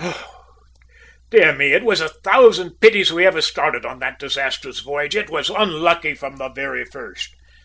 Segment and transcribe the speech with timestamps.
[0.00, 0.56] Oh
[1.30, 1.72] dear me!
[1.72, 5.14] It was a thousand pities we ever started on that disastrous voyage.
[5.14, 7.32] It was unlucky from the very first!"